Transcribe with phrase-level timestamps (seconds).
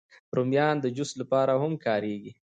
[0.35, 2.31] رومیان د جوس لپاره هم کارېږي